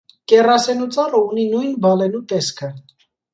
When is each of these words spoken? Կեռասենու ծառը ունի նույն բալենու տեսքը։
Կեռասենու 0.31 0.87
ծառը 0.95 1.19
ունի 1.25 1.45
նույն 1.51 1.75
բալենու 1.85 2.23
տեսքը։ 2.33 2.73